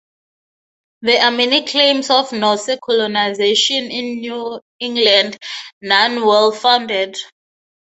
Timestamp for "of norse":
2.09-2.71